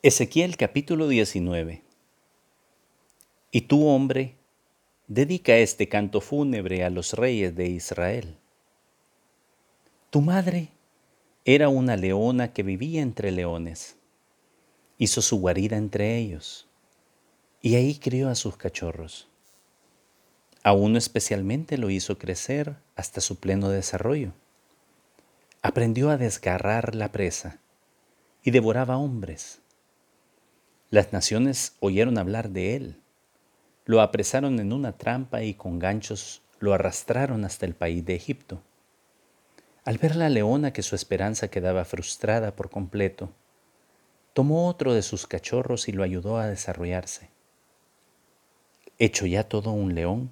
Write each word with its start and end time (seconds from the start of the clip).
Ezequiel 0.00 0.56
capítulo 0.56 1.08
19 1.08 1.82
Y 3.50 3.62
tú, 3.62 3.88
hombre, 3.88 4.36
dedica 5.08 5.56
este 5.56 5.88
canto 5.88 6.20
fúnebre 6.20 6.84
a 6.84 6.90
los 6.90 7.14
reyes 7.14 7.56
de 7.56 7.66
Israel. 7.66 8.36
Tu 10.10 10.20
madre 10.20 10.68
era 11.44 11.68
una 11.68 11.96
leona 11.96 12.52
que 12.52 12.62
vivía 12.62 13.02
entre 13.02 13.32
leones. 13.32 13.96
Hizo 14.98 15.20
su 15.20 15.40
guarida 15.40 15.76
entre 15.76 16.16
ellos, 16.16 16.68
y 17.60 17.74
ahí 17.74 17.96
crió 17.96 18.28
a 18.28 18.36
sus 18.36 18.56
cachorros. 18.56 19.26
A 20.62 20.74
uno 20.74 20.96
especialmente 20.96 21.76
lo 21.76 21.90
hizo 21.90 22.18
crecer 22.18 22.76
hasta 22.94 23.20
su 23.20 23.40
pleno 23.40 23.68
desarrollo. 23.68 24.32
Aprendió 25.60 26.10
a 26.10 26.16
desgarrar 26.16 26.94
la 26.94 27.10
presa 27.10 27.58
y 28.44 28.52
devoraba 28.52 28.96
hombres 28.96 29.60
las 30.90 31.12
naciones 31.12 31.76
oyeron 31.80 32.18
hablar 32.18 32.50
de 32.50 32.74
él. 32.76 33.00
Lo 33.84 34.00
apresaron 34.00 34.58
en 34.58 34.72
una 34.72 34.92
trampa 34.92 35.42
y 35.42 35.54
con 35.54 35.78
ganchos 35.78 36.42
lo 36.60 36.74
arrastraron 36.74 37.44
hasta 37.44 37.66
el 37.66 37.74
país 37.74 38.04
de 38.04 38.14
Egipto. 38.14 38.62
Al 39.84 39.98
ver 39.98 40.16
la 40.16 40.28
leona 40.28 40.72
que 40.72 40.82
su 40.82 40.94
esperanza 40.94 41.48
quedaba 41.48 41.84
frustrada 41.84 42.54
por 42.54 42.70
completo, 42.70 43.30
tomó 44.34 44.68
otro 44.68 44.92
de 44.92 45.02
sus 45.02 45.26
cachorros 45.26 45.88
y 45.88 45.92
lo 45.92 46.02
ayudó 46.02 46.38
a 46.38 46.46
desarrollarse. 46.46 47.30
Hecho 48.98 49.26
ya 49.26 49.48
todo 49.48 49.70
un 49.72 49.94
león, 49.94 50.30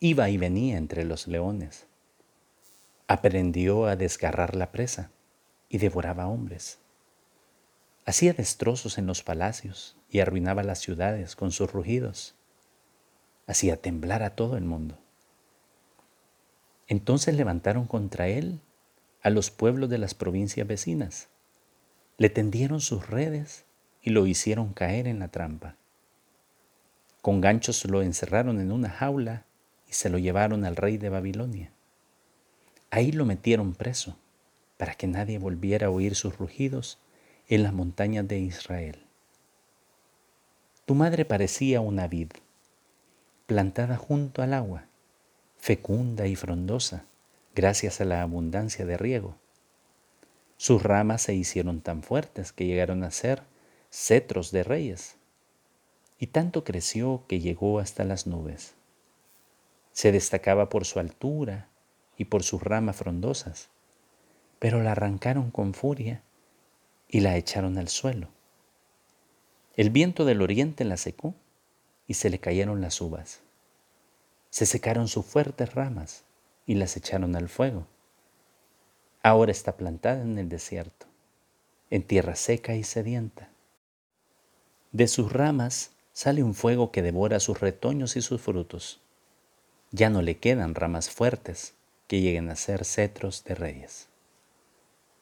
iba 0.00 0.28
y 0.30 0.36
venía 0.36 0.78
entre 0.78 1.04
los 1.04 1.28
leones. 1.28 1.86
Aprendió 3.06 3.86
a 3.86 3.96
desgarrar 3.96 4.56
la 4.56 4.72
presa 4.72 5.10
y 5.68 5.78
devoraba 5.78 6.26
hombres. 6.26 6.79
Hacía 8.10 8.32
destrozos 8.32 8.98
en 8.98 9.06
los 9.06 9.22
palacios 9.22 9.96
y 10.10 10.18
arruinaba 10.18 10.64
las 10.64 10.80
ciudades 10.80 11.36
con 11.36 11.52
sus 11.52 11.70
rugidos. 11.72 12.34
Hacía 13.46 13.80
temblar 13.80 14.24
a 14.24 14.34
todo 14.34 14.56
el 14.56 14.64
mundo. 14.64 14.98
Entonces 16.88 17.36
levantaron 17.36 17.86
contra 17.86 18.26
él 18.26 18.58
a 19.22 19.30
los 19.30 19.52
pueblos 19.52 19.90
de 19.90 19.98
las 19.98 20.14
provincias 20.14 20.66
vecinas. 20.66 21.28
Le 22.18 22.30
tendieron 22.30 22.80
sus 22.80 23.08
redes 23.08 23.64
y 24.02 24.10
lo 24.10 24.26
hicieron 24.26 24.72
caer 24.72 25.06
en 25.06 25.20
la 25.20 25.28
trampa. 25.28 25.76
Con 27.22 27.40
ganchos 27.40 27.84
lo 27.84 28.02
encerraron 28.02 28.60
en 28.60 28.72
una 28.72 28.90
jaula 28.90 29.44
y 29.88 29.92
se 29.92 30.10
lo 30.10 30.18
llevaron 30.18 30.64
al 30.64 30.74
rey 30.74 30.98
de 30.98 31.10
Babilonia. 31.10 31.70
Ahí 32.90 33.12
lo 33.12 33.24
metieron 33.24 33.72
preso 33.72 34.16
para 34.78 34.96
que 34.96 35.06
nadie 35.06 35.38
volviera 35.38 35.86
a 35.86 35.90
oír 35.90 36.16
sus 36.16 36.36
rugidos 36.36 36.98
en 37.50 37.64
las 37.64 37.72
montañas 37.72 38.28
de 38.28 38.38
Israel. 38.38 39.04
Tu 40.86 40.94
madre 40.94 41.24
parecía 41.24 41.80
una 41.80 42.06
vid, 42.06 42.30
plantada 43.46 43.96
junto 43.96 44.42
al 44.42 44.54
agua, 44.54 44.84
fecunda 45.58 46.28
y 46.28 46.36
frondosa, 46.36 47.06
gracias 47.56 48.00
a 48.00 48.04
la 48.04 48.22
abundancia 48.22 48.86
de 48.86 48.96
riego. 48.96 49.34
Sus 50.58 50.84
ramas 50.84 51.22
se 51.22 51.34
hicieron 51.34 51.80
tan 51.80 52.04
fuertes 52.04 52.52
que 52.52 52.66
llegaron 52.66 53.02
a 53.02 53.10
ser 53.10 53.42
cetros 53.90 54.52
de 54.52 54.62
reyes, 54.62 55.16
y 56.20 56.28
tanto 56.28 56.62
creció 56.62 57.24
que 57.26 57.40
llegó 57.40 57.80
hasta 57.80 58.04
las 58.04 58.28
nubes. 58.28 58.74
Se 59.90 60.12
destacaba 60.12 60.68
por 60.68 60.84
su 60.84 61.00
altura 61.00 61.66
y 62.16 62.26
por 62.26 62.44
sus 62.44 62.62
ramas 62.62 62.94
frondosas, 62.94 63.70
pero 64.60 64.80
la 64.84 64.92
arrancaron 64.92 65.50
con 65.50 65.74
furia 65.74 66.22
y 67.10 67.20
la 67.20 67.36
echaron 67.36 67.76
al 67.76 67.88
suelo. 67.88 68.28
El 69.76 69.90
viento 69.90 70.24
del 70.24 70.42
oriente 70.42 70.84
la 70.84 70.96
secó 70.96 71.34
y 72.06 72.14
se 72.14 72.30
le 72.30 72.38
cayeron 72.38 72.80
las 72.80 73.00
uvas. 73.00 73.40
Se 74.50 74.66
secaron 74.66 75.08
sus 75.08 75.26
fuertes 75.26 75.74
ramas 75.74 76.24
y 76.66 76.74
las 76.74 76.96
echaron 76.96 77.34
al 77.34 77.48
fuego. 77.48 77.86
Ahora 79.22 79.52
está 79.52 79.76
plantada 79.76 80.22
en 80.22 80.38
el 80.38 80.48
desierto, 80.48 81.06
en 81.90 82.02
tierra 82.02 82.36
seca 82.36 82.74
y 82.74 82.84
sedienta. 82.84 83.48
De 84.92 85.08
sus 85.08 85.32
ramas 85.32 85.92
sale 86.12 86.42
un 86.42 86.54
fuego 86.54 86.90
que 86.90 87.02
devora 87.02 87.40
sus 87.40 87.60
retoños 87.60 88.16
y 88.16 88.22
sus 88.22 88.40
frutos. 88.40 89.00
Ya 89.90 90.10
no 90.10 90.22
le 90.22 90.38
quedan 90.38 90.74
ramas 90.74 91.10
fuertes 91.10 91.74
que 92.06 92.20
lleguen 92.20 92.50
a 92.50 92.56
ser 92.56 92.84
cetros 92.84 93.44
de 93.44 93.54
reyes. 93.54 94.09